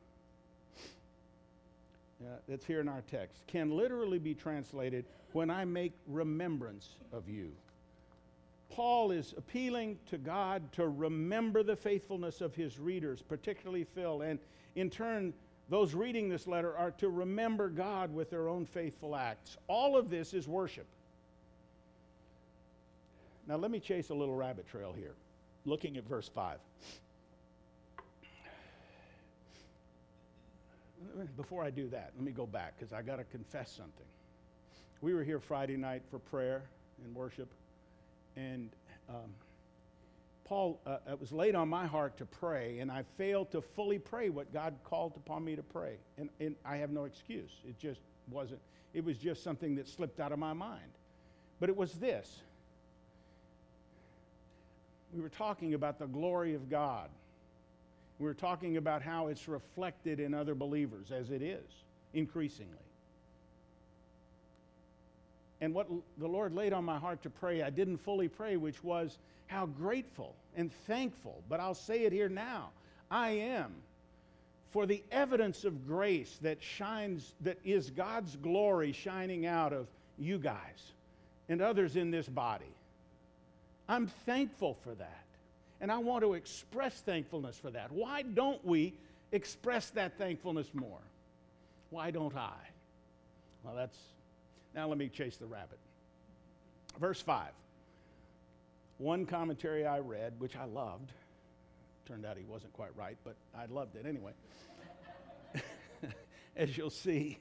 [2.48, 7.52] that's here in our text, can literally be translated, when I make remembrance of you.
[8.70, 14.38] Paul is appealing to God to remember the faithfulness of his readers, particularly Phil, and
[14.76, 15.32] in turn,
[15.68, 19.56] those reading this letter are to remember God with their own faithful acts.
[19.68, 20.86] All of this is worship.
[23.46, 25.14] Now, let me chase a little rabbit trail here,
[25.64, 26.58] looking at verse 5.
[31.36, 34.06] Before I do that, let me go back because I got to confess something.
[35.00, 36.64] We were here Friday night for prayer
[37.04, 37.48] and worship,
[38.36, 38.70] and
[39.08, 39.30] um,
[40.44, 43.98] Paul, uh, it was laid on my heart to pray, and I failed to fully
[43.98, 45.94] pray what God called upon me to pray.
[46.18, 47.52] And, and I have no excuse.
[47.64, 48.60] It just wasn't,
[48.92, 50.90] it was just something that slipped out of my mind.
[51.60, 52.40] But it was this
[55.12, 57.10] we were talking about the glory of God.
[58.20, 61.64] We were talking about how it's reflected in other believers, as it is,
[62.12, 62.76] increasingly.
[65.62, 68.84] And what the Lord laid on my heart to pray, I didn't fully pray, which
[68.84, 72.68] was how grateful and thankful, but I'll say it here now
[73.10, 73.72] I am
[74.70, 79.86] for the evidence of grace that shines, that is God's glory shining out of
[80.18, 80.92] you guys
[81.48, 82.72] and others in this body.
[83.88, 85.24] I'm thankful for that.
[85.80, 87.90] And I want to express thankfulness for that.
[87.90, 88.94] Why don't we
[89.32, 91.00] express that thankfulness more?
[91.90, 92.56] Why don't I?
[93.64, 93.96] Well, that's.
[94.74, 95.78] Now let me chase the rabbit.
[96.98, 97.48] Verse 5.
[98.98, 101.12] One commentary I read, which I loved,
[102.06, 104.32] turned out he wasn't quite right, but I loved it anyway.
[106.56, 107.38] As you'll see,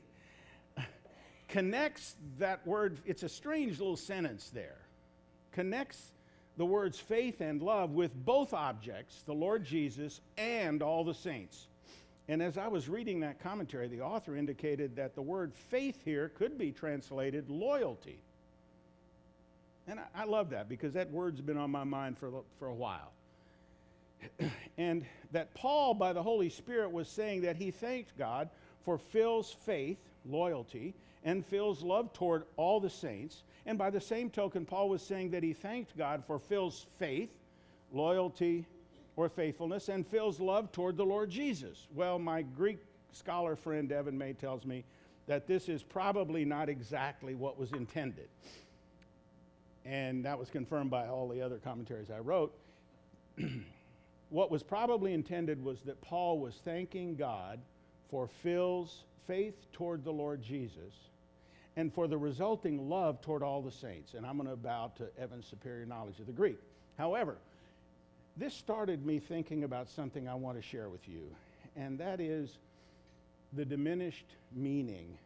[1.49, 4.77] connects that word, it's a strange little sentence there.
[5.51, 6.13] Connects
[6.59, 11.67] the words faith and love with both objects, the Lord Jesus and all the saints.
[12.27, 16.33] And as I was reading that commentary, the author indicated that the word faith here
[16.37, 18.19] could be translated loyalty.
[19.87, 23.13] And I, love that because that word's been on my mind for, for a while.
[24.77, 28.49] and that Paul, by the Holy Spirit, was saying that he thanked God
[28.83, 30.93] for Phil's faith, loyalty,
[31.23, 33.43] and Phil's love toward all the saints.
[33.69, 37.29] And by the same token, Paul was saying that he thanked God for Phil's faith,
[37.93, 38.65] loyalty,
[39.15, 41.85] or faithfulness, and Phil's love toward the Lord Jesus.
[41.93, 42.79] Well, my Greek
[43.11, 44.85] scholar friend Evan May tells me
[45.27, 48.27] that this is probably not exactly what was intended.
[49.85, 52.51] And that was confirmed by all the other commentaries I wrote.
[54.31, 57.59] what was probably intended was that Paul was thanking God
[58.09, 61.08] for Phil's faith toward the Lord Jesus
[61.75, 64.13] and for the resulting love toward all the saints.
[64.13, 66.59] And I'm going to bow to Evan's superior knowledge of the Greek.
[66.97, 67.37] However,
[68.37, 71.35] this started me thinking about something I want to share with you,
[71.75, 72.57] and that is
[73.53, 75.17] the diminished meaning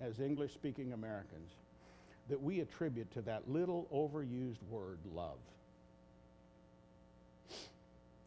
[0.00, 1.50] as English speaking Americans
[2.28, 5.38] that we attribute to that little overused word, love.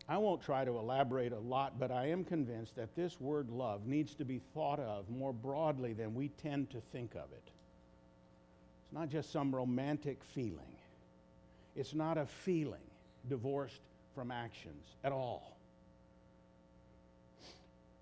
[0.07, 3.87] I won't try to elaborate a lot, but I am convinced that this word love
[3.87, 7.52] needs to be thought of more broadly than we tend to think of it.
[8.93, 10.77] Not just some romantic feeling,
[11.75, 12.79] it's not a feeling
[13.27, 13.81] divorced
[14.13, 15.57] from actions at all.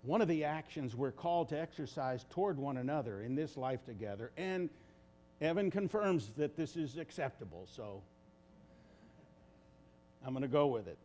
[0.02, 4.32] One of the actions we're called to exercise toward one another in this life together,
[4.36, 4.68] and
[5.40, 8.02] Evan confirms that this is acceptable, so
[10.26, 10.98] I'm going to go with it.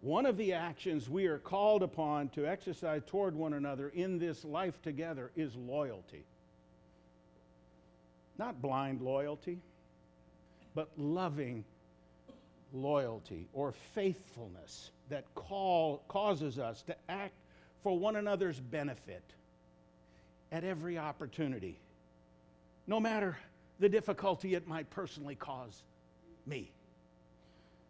[0.00, 4.44] One of the actions we are called upon to exercise toward one another in this
[4.44, 6.24] life together is loyalty.
[8.38, 9.58] Not blind loyalty,
[10.74, 11.64] but loving
[12.72, 17.34] loyalty or faithfulness that call, causes us to act
[17.82, 19.22] for one another's benefit
[20.52, 21.78] at every opportunity,
[22.86, 23.36] no matter
[23.78, 25.82] the difficulty it might personally cause
[26.46, 26.70] me,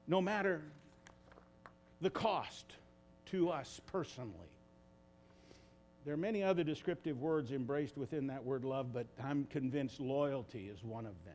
[0.06, 0.62] no matter
[2.00, 2.64] the cost
[3.26, 4.32] to us personally.
[6.07, 10.71] There are many other descriptive words embraced within that word love, but I'm convinced loyalty
[10.73, 11.35] is one of them.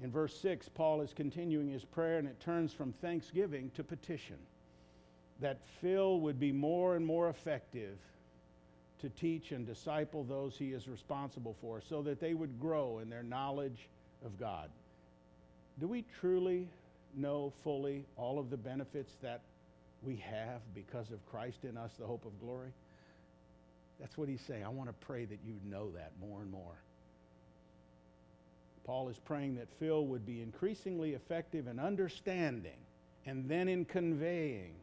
[0.00, 4.36] In verse 6, Paul is continuing his prayer, and it turns from thanksgiving to petition
[5.40, 7.98] that Phil would be more and more effective
[9.00, 13.10] to teach and disciple those he is responsible for so that they would grow in
[13.10, 13.88] their knowledge
[14.24, 14.70] of God.
[15.80, 16.68] Do we truly
[17.16, 19.40] know fully all of the benefits that
[20.04, 22.72] we have because of Christ in us, the hope of glory?
[24.00, 24.64] That's what he's saying.
[24.64, 26.76] I want to pray that you know that more and more.
[28.84, 32.78] Paul is praying that Phil would be increasingly effective in understanding
[33.26, 34.74] and then in conveying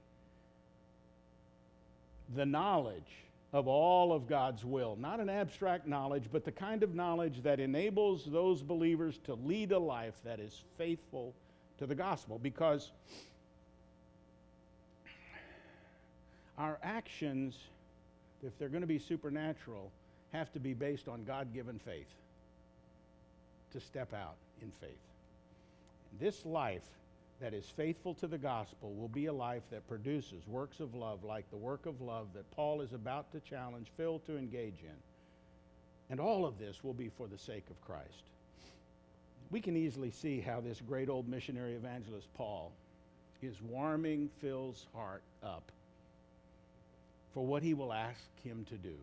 [2.36, 3.12] the knowledge
[3.52, 4.96] of all of God's will.
[4.96, 9.72] Not an abstract knowledge, but the kind of knowledge that enables those believers to lead
[9.72, 11.34] a life that is faithful
[11.80, 12.40] to the gospel.
[12.40, 12.92] Because
[16.60, 17.56] our actions,
[18.44, 19.92] if they're going to be supernatural,
[20.34, 22.10] have to be based on God given faith
[23.72, 25.00] to step out in faith.
[26.20, 26.84] This life
[27.40, 31.24] that is faithful to the gospel will be a life that produces works of love
[31.24, 34.98] like the work of love that Paul is about to challenge Phil to engage in.
[36.10, 38.24] And all of this will be for the sake of Christ.
[39.52, 42.74] We can easily see how this great old missionary evangelist Paul
[43.42, 45.72] is warming Phil's heart up
[47.34, 48.96] for what he will ask him to do.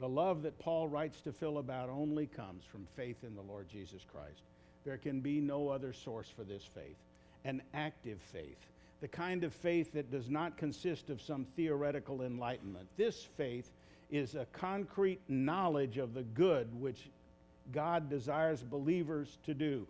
[0.00, 3.68] The love that Paul writes to Phil about only comes from faith in the Lord
[3.68, 4.42] Jesus Christ.
[4.84, 6.96] There can be no other source for this faith
[7.46, 8.56] an active faith,
[9.02, 12.88] the kind of faith that does not consist of some theoretical enlightenment.
[12.96, 13.70] This faith
[14.10, 17.10] is a concrete knowledge of the good which
[17.72, 19.86] God desires believers to do.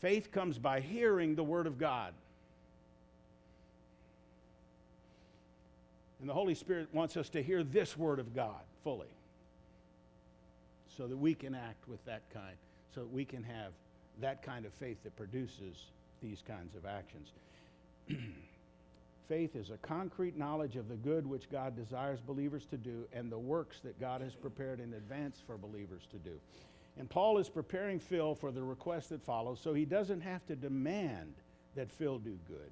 [0.00, 2.12] Faith comes by hearing the Word of God.
[6.22, 9.08] And the Holy Spirit wants us to hear this Word of God fully
[10.96, 12.54] so that we can act with that kind,
[12.94, 13.72] so that we can have
[14.20, 15.86] that kind of faith that produces
[16.22, 17.32] these kinds of actions.
[19.28, 23.32] faith is a concrete knowledge of the good which God desires believers to do and
[23.32, 26.38] the works that God has prepared in advance for believers to do.
[27.00, 30.54] And Paul is preparing Phil for the request that follows, so he doesn't have to
[30.54, 31.34] demand
[31.74, 32.70] that Phil do good.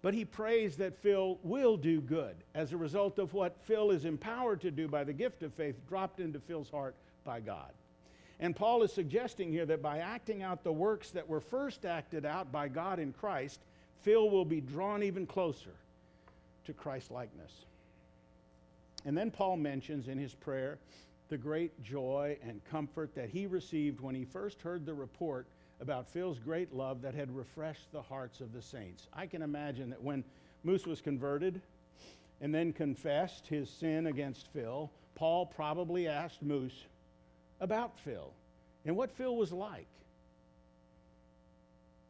[0.00, 4.04] But he prays that Phil will do good as a result of what Phil is
[4.04, 7.72] empowered to do by the gift of faith dropped into Phil's heart by God.
[8.40, 12.24] And Paul is suggesting here that by acting out the works that were first acted
[12.24, 13.60] out by God in Christ,
[14.02, 15.74] Phil will be drawn even closer
[16.64, 17.64] to Christ likeness.
[19.04, 20.78] And then Paul mentions in his prayer
[21.28, 25.46] the great joy and comfort that he received when he first heard the report
[25.80, 29.06] about Phil's great love that had refreshed the hearts of the saints.
[29.12, 30.24] I can imagine that when
[30.64, 31.60] Moose was converted
[32.40, 36.84] and then confessed his sin against Phil, Paul probably asked Moose,
[37.60, 38.32] about Phil
[38.84, 39.86] and what Phil was like.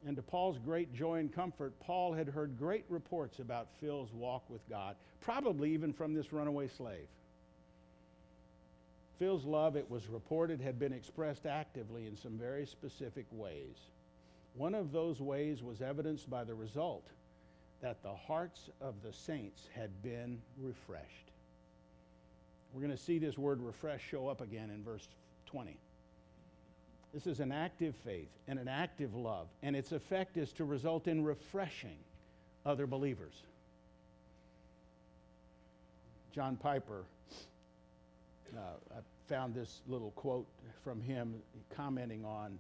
[0.07, 4.49] And to Paul's great joy and comfort, Paul had heard great reports about Phil's walk
[4.49, 7.09] with God, probably even from this runaway slave.
[9.19, 13.77] Phil's love, it was reported, had been expressed actively in some very specific ways.
[14.55, 17.05] One of those ways was evidenced by the result
[17.81, 21.33] that the hearts of the saints had been refreshed.
[22.73, 25.07] We're going to see this word refresh show up again in verse
[25.47, 25.77] 20.
[27.15, 31.09] This is an active faith and an active love, and its effect is to result
[31.09, 31.99] in refreshing
[32.67, 33.35] other believers.
[36.33, 37.05] John Piper,
[38.57, 38.61] Uh,
[38.97, 40.47] I found this little quote
[40.83, 41.35] from him
[41.75, 42.59] commenting on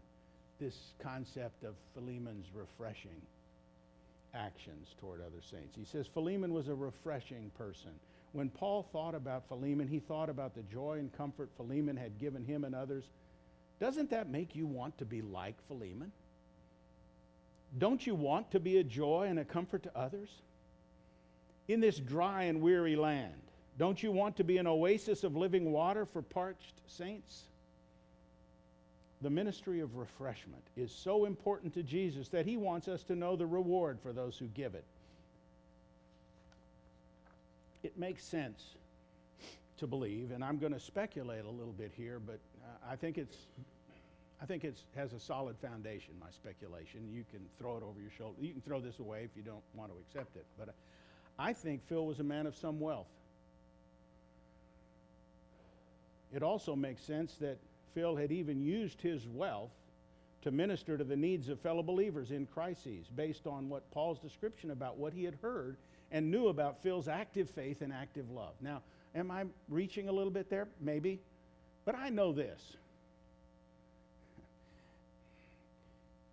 [0.60, 3.22] this concept of Philemon's refreshing
[4.34, 5.74] actions toward other saints.
[5.76, 7.92] He says Philemon was a refreshing person.
[8.32, 12.44] When Paul thought about Philemon, he thought about the joy and comfort Philemon had given
[12.44, 13.04] him and others.
[13.80, 16.12] Doesn't that make you want to be like Philemon?
[17.78, 20.30] Don't you want to be a joy and a comfort to others?
[21.68, 23.40] In this dry and weary land,
[23.78, 27.44] don't you want to be an oasis of living water for parched saints?
[29.22, 33.36] The ministry of refreshment is so important to Jesus that he wants us to know
[33.36, 34.84] the reward for those who give it
[37.82, 38.74] it makes sense
[39.78, 43.18] to believe, and I'm going to speculate a little bit here, but uh, I think
[43.18, 43.36] it's
[44.40, 47.08] I think it has a solid foundation, my speculation.
[47.10, 48.36] You can throw it over your shoulder.
[48.40, 50.44] You can throw this away if you don't want to accept it.
[50.56, 50.74] But
[51.40, 53.08] I think Phil was a man of some wealth.
[56.34, 57.58] It also makes sense that
[57.94, 59.70] Phil had even used his wealth
[60.42, 64.70] to minister to the needs of fellow believers in crises based on what Paul's description
[64.70, 65.76] about what he had heard
[66.12, 68.52] and knew about Phil's active faith and active love.
[68.60, 68.82] Now,
[69.14, 70.68] am I reaching a little bit there?
[70.80, 71.20] Maybe.
[71.84, 72.76] But I know this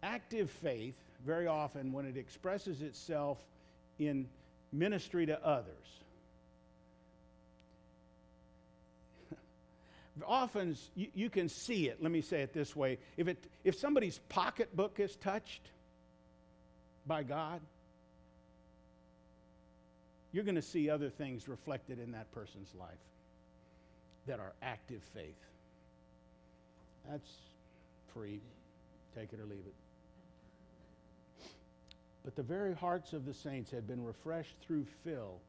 [0.03, 3.39] active faith, very often, when it expresses itself
[3.97, 4.27] in
[4.71, 6.03] ministry to others,
[10.25, 13.77] often you, you, can see it let me say it this way if, it, if
[13.77, 15.69] somebody's pocketbook is touched
[17.05, 17.59] by god
[20.35, 22.89] you're going to see other things reflected in that person's life
[24.27, 25.39] that are active faith.
[27.09, 27.29] That's
[28.13, 28.41] free
[29.15, 29.73] Take it or leave it.
[32.25, 35.39] But the very hearts of the saints had been refreshed through Phil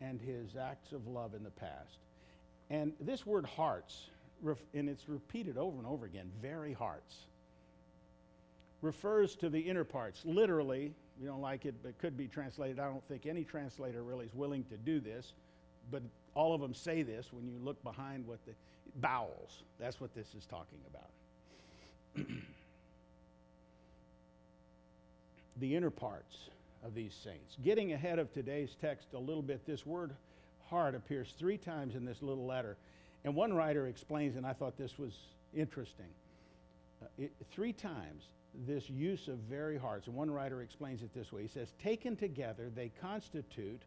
[0.00, 1.98] and his acts of love in the past.
[2.70, 4.08] And this word hearts,
[4.72, 7.16] and it's repeated over and over again, very hearts,
[8.80, 10.22] refers to the inner parts.
[10.24, 12.78] Literally, we don't like it, but it could be translated.
[12.78, 15.32] I don't think any translator really is willing to do this,
[15.90, 16.02] but
[16.34, 18.52] all of them say this when you look behind what the
[18.96, 19.64] bowels.
[19.78, 22.26] That's what this is talking about.
[25.58, 26.48] the inner parts
[26.84, 27.56] of these saints.
[27.62, 30.12] Getting ahead of today's text a little bit, this word
[30.70, 32.76] heart appears three times in this little letter.
[33.24, 35.12] And one writer explains, and I thought this was
[35.54, 36.06] interesting.
[37.02, 38.24] Uh, it, three times
[38.66, 41.42] this use of very hearts, and one writer explains it this way.
[41.42, 43.82] He says, Taken together, they constitute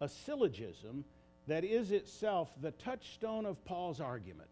[0.00, 1.04] a syllogism
[1.46, 4.48] that is itself the touchstone of Paul's argument.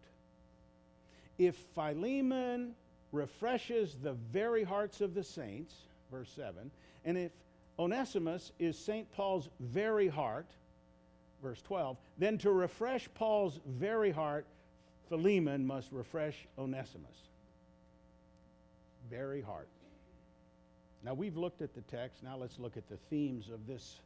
[1.37, 2.73] If Philemon
[3.11, 5.73] refreshes the very hearts of the saints,
[6.11, 6.71] verse 7,
[7.03, 7.31] and if
[7.77, 9.11] Onesimus is St.
[9.11, 10.47] Paul's very heart,
[11.45, 14.47] verse 12, then to refresh Paul's very heart,
[15.09, 17.29] Philemon must refresh Onesimus.
[19.11, 19.67] Very heart.
[21.03, 22.23] Now we've looked at the text.
[22.23, 23.97] Now let's look at the themes of this,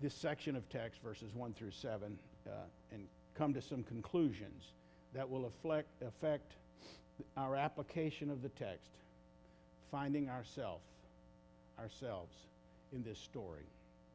[0.00, 2.50] this section of text, verses 1 through 7, uh,
[2.90, 4.72] and come to some conclusions
[5.12, 6.54] that will affect, affect
[7.36, 8.92] our application of the text,
[9.90, 10.80] finding ourself,
[11.78, 12.34] ourselves
[12.94, 13.66] in this story.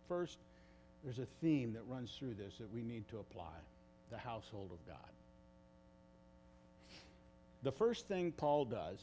[0.07, 0.39] First,
[1.03, 3.57] there's a theme that runs through this that we need to apply
[4.09, 4.97] the household of God.
[7.63, 8.99] The first thing Paul does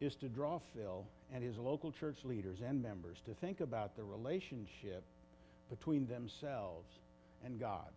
[0.00, 4.04] is to draw Phil and his local church leaders and members to think about the
[4.04, 5.02] relationship
[5.70, 6.88] between themselves
[7.44, 7.90] and God.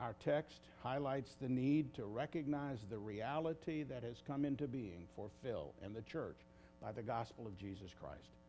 [0.00, 5.28] Our text highlights the need to recognize the reality that has come into being for
[5.42, 6.38] Phil and the church
[6.80, 8.39] by the gospel of Jesus Christ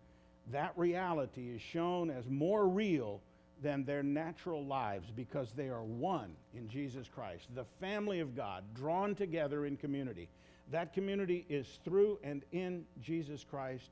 [0.51, 3.21] that reality is shown as more real
[3.61, 8.63] than their natural lives because they are one in Jesus Christ, the family of God,
[8.73, 10.27] drawn together in community.
[10.71, 13.89] That community is through and in Jesus Christ,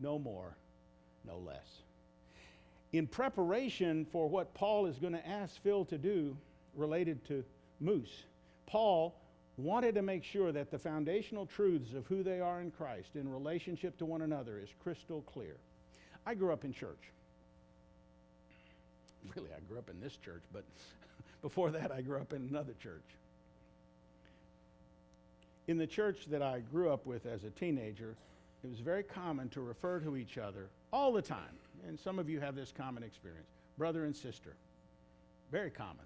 [0.00, 0.56] no more,
[1.26, 1.82] no less.
[2.92, 6.36] In preparation for what Paul is going to ask Phil to do
[6.74, 7.44] related to
[7.80, 8.24] Moose,
[8.66, 9.14] Paul
[9.56, 13.30] wanted to make sure that the foundational truths of who they are in Christ in
[13.30, 15.56] relationship to one another is crystal clear.
[16.26, 17.10] I grew up in church.
[19.34, 20.64] Really, I grew up in this church, but
[21.42, 23.02] before that, I grew up in another church.
[25.66, 28.16] In the church that I grew up with as a teenager,
[28.62, 31.58] it was very common to refer to each other all the time.
[31.86, 33.46] And some of you have this common experience
[33.76, 34.54] brother and sister.
[35.50, 36.04] Very common.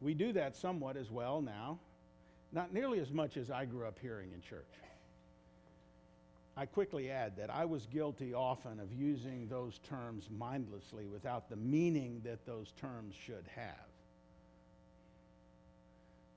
[0.00, 1.78] We do that somewhat as well now,
[2.52, 4.64] not nearly as much as I grew up hearing in church.
[6.58, 11.54] I quickly add that I was guilty often of using those terms mindlessly without the
[11.54, 13.86] meaning that those terms should have.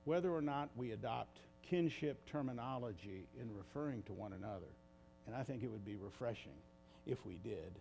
[0.04, 4.70] Whether or not we adopt kinship terminology in referring to one another,
[5.26, 6.54] and I think it would be refreshing
[7.04, 7.72] if we did.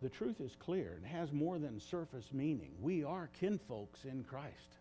[0.00, 2.70] The truth is clear and has more than surface meaning.
[2.80, 4.76] We are kinfolks in Christ.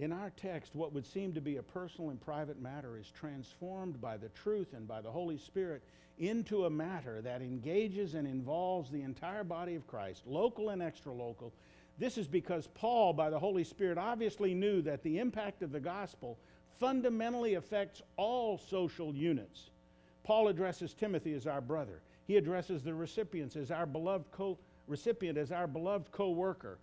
[0.00, 4.00] In our text, what would seem to be a personal and private matter is transformed
[4.00, 5.82] by the truth and by the Holy Spirit
[6.18, 11.12] into a matter that engages and involves the entire body of Christ, local and extra
[11.12, 11.52] local.
[11.98, 15.80] This is because Paul, by the Holy Spirit, obviously knew that the impact of the
[15.80, 16.38] gospel
[16.78, 19.68] fundamentally affects all social units.
[20.24, 22.00] Paul addresses Timothy as our brother.
[22.26, 26.78] He addresses the recipients as our beloved co recipient as our beloved co-worker,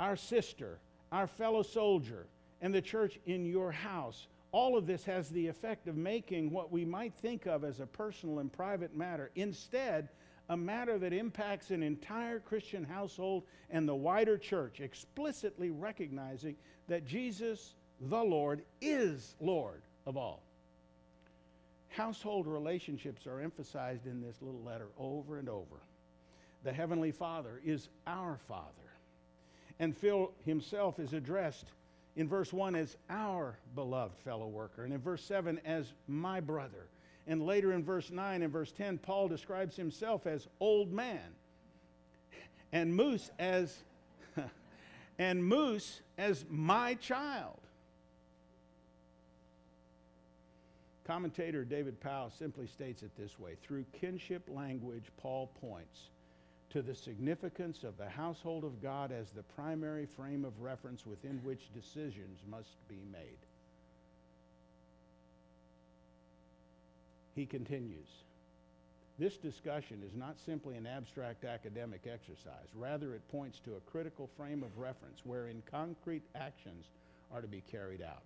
[0.00, 0.80] our sister,
[1.12, 2.26] our fellow soldier,
[2.60, 4.26] and the church in your house.
[4.50, 7.86] All of this has the effect of making what we might think of as a
[7.86, 10.08] personal and private matter instead
[10.48, 16.56] a matter that impacts an entire Christian household and the wider church, explicitly recognizing
[16.88, 20.42] that Jesus, the Lord, is Lord of all.
[21.88, 25.82] Household relationships are emphasized in this little letter over and over.
[26.64, 28.72] The Heavenly Father is our Father.
[29.78, 31.66] And Phil himself is addressed
[32.18, 36.88] in verse 1 as our beloved fellow worker, and in verse 7 as my brother.
[37.28, 41.30] And later in verse 9 and verse 10, Paul describes himself as old man.
[42.72, 43.76] And Moose as
[45.18, 47.60] and Moose as my child.
[51.04, 56.10] Commentator David Powell simply states it this way through kinship language, Paul points
[56.70, 61.40] to the significance of the household of God as the primary frame of reference within
[61.42, 63.38] which decisions must be made.
[67.34, 68.08] He continues.
[69.18, 72.68] This discussion is not simply an abstract academic exercise.
[72.74, 76.86] Rather, it points to a critical frame of reference wherein concrete actions
[77.32, 78.22] are to be carried out.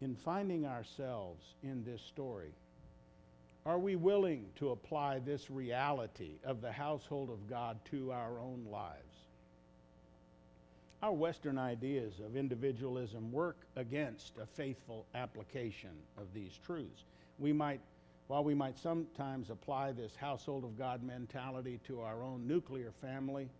[0.00, 2.52] In finding ourselves in this story,
[3.68, 8.64] are we willing to apply this reality of the household of God to our own
[8.72, 9.26] lives?
[11.02, 17.04] Our Western ideas of individualism work against a faithful application of these truths.
[17.38, 17.80] We might,
[18.28, 23.50] while we might sometimes apply this household of God mentality to our own nuclear family,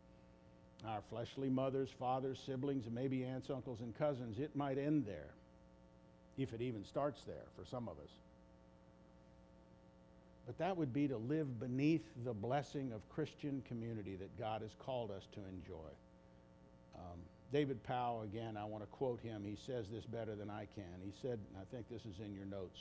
[0.87, 5.35] our fleshly mothers, fathers, siblings, and maybe aunts, uncles, and cousins, it might end there,
[6.39, 8.11] if it even starts there for some of us.
[10.49, 14.71] But that would be to live beneath the blessing of Christian community that God has
[14.79, 15.91] called us to enjoy.
[16.95, 17.19] Um,
[17.53, 19.45] David Powell, again, I want to quote him.
[19.45, 21.03] He says this better than I can.
[21.05, 22.81] He said, I think this is in your notes,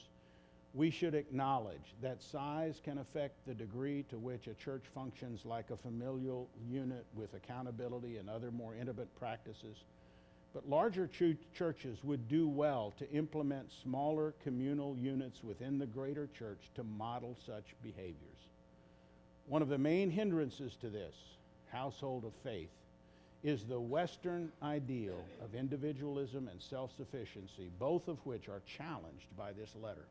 [0.74, 5.70] we should acknowledge that size can affect the degree to which a church functions like
[5.70, 9.84] a familial unit with accountability and other more intimate practices.
[10.58, 16.28] But larger ch- churches would do well to implement smaller communal units within the greater
[16.36, 18.47] church to model such behaviors.
[19.45, 21.14] One of the main hindrances to this
[21.72, 22.72] household of faith
[23.43, 29.51] is the Western ideal of individualism and self sufficiency, both of which are challenged by
[29.51, 30.08] this letter.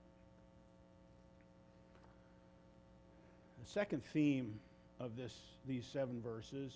[3.64, 4.60] The second theme
[5.00, 5.34] of this,
[5.66, 6.70] these seven verses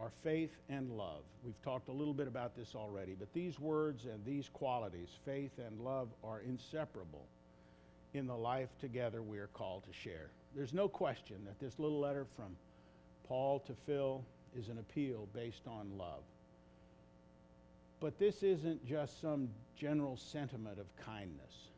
[0.00, 1.22] are faith and love.
[1.44, 5.52] We've talked a little bit about this already, but these words and these qualities, faith
[5.58, 7.26] and love, are inseparable
[8.14, 10.30] in the life together we are called to share.
[10.54, 12.56] There's no question that this little letter from
[13.26, 14.22] Paul to Phil
[14.58, 16.22] is an appeal based on love.
[18.00, 21.68] But this isn't just some general sentiment of kindness.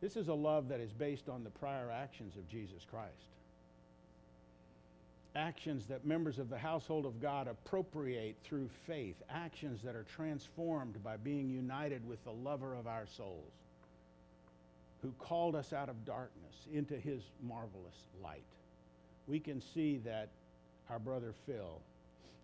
[0.00, 3.30] This is a love that is based on the prior actions of Jesus Christ.
[5.36, 11.02] Actions that members of the household of God appropriate through faith, actions that are transformed
[11.04, 13.52] by being united with the lover of our souls,
[15.02, 18.42] who called us out of darkness into his marvelous light.
[19.28, 20.30] We can see that
[20.90, 21.80] our brother Phil,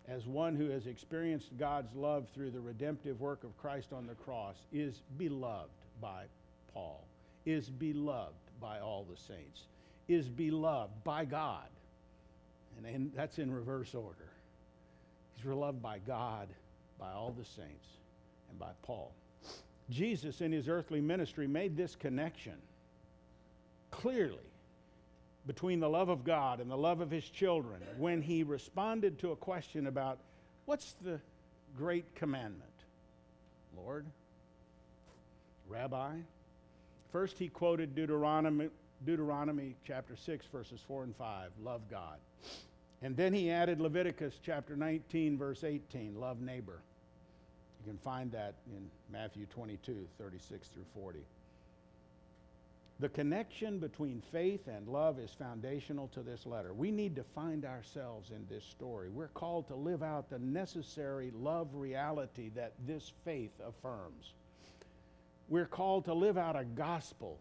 [0.07, 4.15] as one who has experienced God's love through the redemptive work of Christ on the
[4.15, 5.69] cross, is beloved
[5.99, 6.23] by
[6.73, 7.03] Paul,
[7.45, 9.63] is beloved by all the saints,
[10.07, 11.67] is beloved by God.
[12.85, 14.31] And that's in reverse order.
[15.35, 16.47] He's beloved by God,
[16.99, 17.87] by all the saints,
[18.49, 19.13] and by Paul.
[19.89, 22.55] Jesus, in his earthly ministry, made this connection
[23.91, 24.37] clearly
[25.45, 29.31] between the love of God and the love of his children when he responded to
[29.31, 30.19] a question about
[30.65, 31.19] what's the
[31.77, 32.63] great commandment?
[33.75, 34.05] Lord?
[35.69, 36.17] Rabbi?
[37.11, 38.69] First, he quoted Deuteronomy,
[39.05, 42.17] Deuteronomy chapter 6, verses 4 and 5 love God.
[43.01, 46.81] And then he added Leviticus chapter 19, verse 18 love neighbor.
[47.79, 51.19] You can find that in Matthew 22, 36 through 40.
[52.99, 56.73] The connection between faith and love is foundational to this letter.
[56.73, 59.09] We need to find ourselves in this story.
[59.09, 64.33] We're called to live out the necessary love reality that this faith affirms.
[65.47, 67.37] We're called to live out a gospel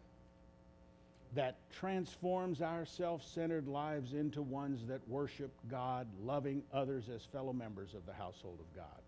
[1.35, 7.53] that transforms our self centered lives into ones that worship God, loving others as fellow
[7.53, 9.01] members of the household of God.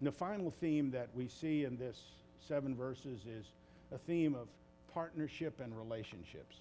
[0.00, 2.00] And the final theme that we see in this
[2.46, 3.46] seven verses is
[3.92, 4.48] a theme of
[4.92, 6.56] partnership and relationships.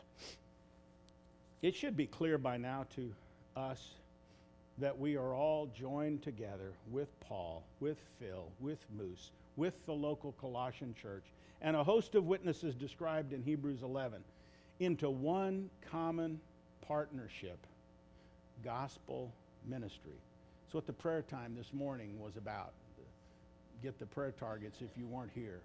[1.61, 3.13] It should be clear by now to
[3.55, 3.89] us
[4.77, 10.33] that we are all joined together with Paul, with Phil, with Moose, with the local
[10.39, 11.23] Colossian church,
[11.61, 14.21] and a host of witnesses described in Hebrews 11
[14.79, 16.39] into one common
[16.81, 17.57] partnership,
[18.63, 19.31] gospel
[19.65, 20.19] ministry.
[20.65, 22.73] That's what the prayer time this morning was about.
[23.81, 25.61] Get the prayer targets if you weren't here.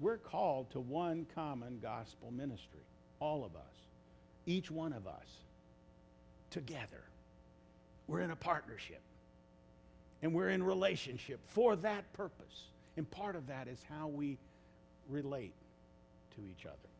[0.00, 2.80] We're called to one common gospel ministry,
[3.20, 3.74] all of us,
[4.46, 5.28] each one of us,
[6.50, 7.04] together.
[8.08, 9.00] We're in a partnership
[10.22, 12.64] and we're in relationship for that purpose.
[12.96, 14.38] And part of that is how we
[15.08, 15.54] relate
[16.36, 16.91] to each other.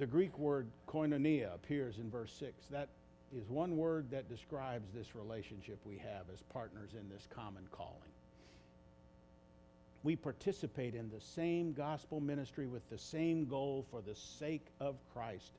[0.00, 2.54] The Greek word koinonia appears in verse 6.
[2.70, 2.88] That
[3.36, 8.10] is one word that describes this relationship we have as partners in this common calling.
[10.02, 14.96] We participate in the same gospel ministry with the same goal for the sake of
[15.12, 15.52] Christ.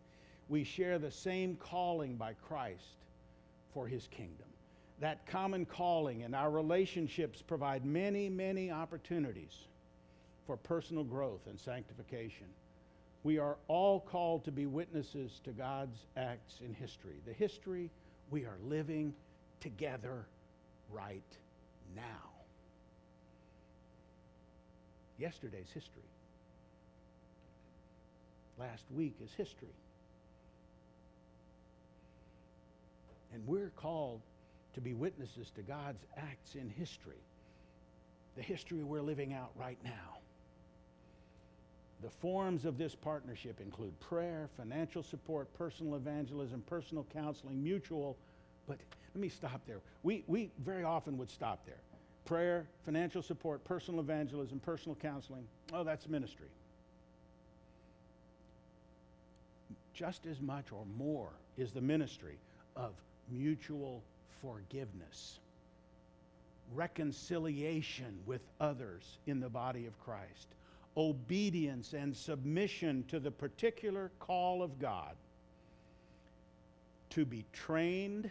[0.50, 2.98] We share the same calling by Christ
[3.76, 4.48] for his kingdom.
[5.02, 9.68] That common calling and our relationships provide many, many opportunities
[10.48, 12.48] for personal growth and sanctification.
[13.24, 17.92] We are all called to be witnesses to God's acts in history, the history
[18.32, 19.14] we are living
[19.60, 20.26] together
[20.92, 21.22] right
[21.96, 22.02] now.
[25.20, 26.02] Yesterday's history.
[28.58, 29.76] Last week is history.
[33.34, 34.22] And we're called
[34.74, 37.22] to be witnesses to God's acts in history,
[38.36, 40.21] the history we're living out right now.
[42.02, 48.18] The forms of this partnership include prayer, financial support, personal evangelism, personal counseling, mutual.
[48.68, 48.78] But
[49.14, 49.78] let me stop there.
[50.02, 51.80] We, we very often would stop there.
[52.26, 55.46] Prayer, financial support, personal evangelism, personal counseling.
[55.74, 56.48] Oh, that's ministry.
[59.94, 62.38] Just as much or more is the ministry
[62.76, 62.94] of
[63.30, 64.02] mutual
[64.42, 65.40] forgiveness,
[66.74, 70.48] reconciliation with others in the body of Christ,
[70.98, 75.16] obedience and submission to the particular call of God
[77.12, 78.30] to be trained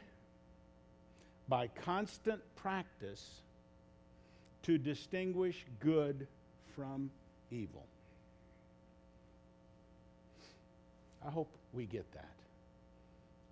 [1.48, 3.42] by constant practice
[4.62, 6.26] to distinguish good
[6.76, 7.10] from
[7.50, 7.86] evil.
[11.26, 12.26] I hope we get that.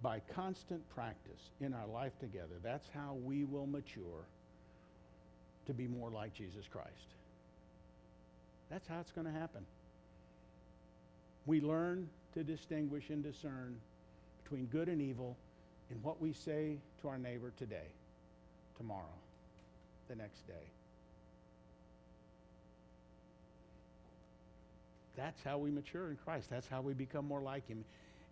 [0.00, 4.26] By constant practice in our life together, that's how we will mature
[5.66, 7.17] to be more like Jesus Christ.
[8.70, 9.64] That's how it's going to happen.
[11.46, 13.76] We learn to distinguish and discern
[14.42, 15.36] between good and evil
[15.90, 17.88] in what we say to our neighbor today,
[18.76, 19.04] tomorrow,
[20.08, 20.70] the next day.
[25.16, 26.48] That's how we mature in Christ.
[26.48, 27.84] That's how we become more like Him.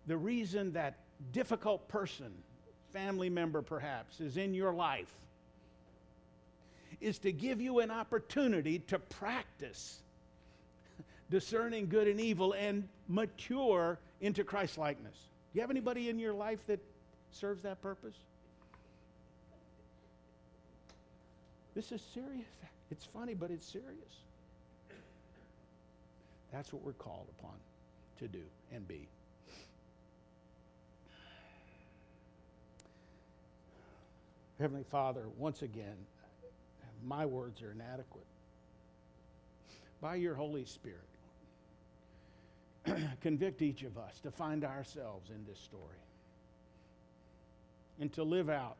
[0.05, 0.99] The reason that
[1.33, 2.31] difficult person,
[2.93, 5.13] family member perhaps, is in your life
[7.01, 9.99] is to give you an opportunity to practice
[11.29, 15.15] discerning good and evil and mature into Christ likeness.
[15.53, 16.79] Do you have anybody in your life that
[17.31, 18.15] serves that purpose?
[21.75, 22.45] This is serious.
[22.89, 24.23] It's funny, but it's serious.
[26.51, 27.53] That's what we're called upon
[28.19, 29.07] to do and be.
[34.59, 35.97] Heavenly Father, once again,
[37.05, 38.25] my words are inadequate.
[40.01, 40.97] By your Holy Spirit,
[43.21, 45.83] convict each of us to find ourselves in this story
[47.99, 48.77] and to live out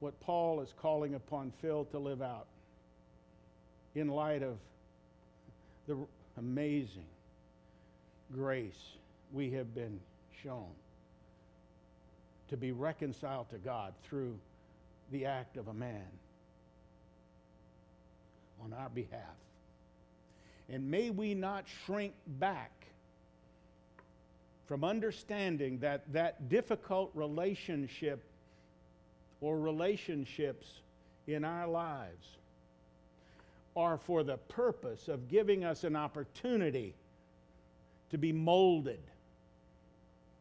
[0.00, 2.46] what Paul is calling upon Phil to live out
[3.94, 4.56] in light of
[5.86, 5.96] the
[6.36, 7.06] amazing
[8.32, 8.96] grace
[9.32, 10.00] we have been
[10.42, 10.70] shown
[12.48, 14.38] to be reconciled to God through
[15.10, 16.06] the act of a man
[18.62, 19.20] on our behalf.
[20.68, 22.72] And may we not shrink back
[24.66, 28.22] from understanding that that difficult relationship
[29.40, 30.66] or relationships
[31.26, 32.26] in our lives
[33.76, 36.94] are for the purpose of giving us an opportunity
[38.10, 39.00] to be molded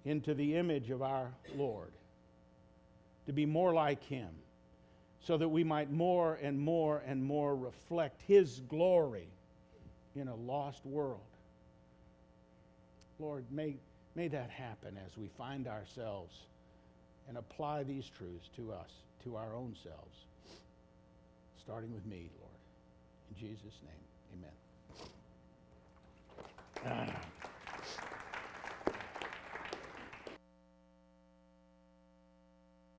[0.06, 1.92] into the image of our Lord,
[3.26, 4.30] to be more like Him,
[5.22, 9.28] so that we might more and more and more reflect His glory
[10.16, 11.20] in a lost world.
[13.20, 13.76] Lord, may,
[14.16, 16.36] may that happen as we find ourselves
[17.28, 18.90] and apply these truths to us,
[19.24, 20.18] to our own selves,
[21.64, 22.52] starting with me, Lord.
[23.32, 24.04] In Jesus' name,
[24.34, 24.52] amen.
[26.86, 27.22] Ah.